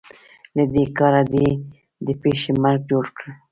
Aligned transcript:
له 0.55 0.63
دې 0.73 0.83
کاره 0.97 1.23
دې 1.33 1.47
د 2.05 2.07
پيشي 2.21 2.51
مرګ 2.61 2.81
جوړ 2.89 3.05
کړ. 3.17 3.27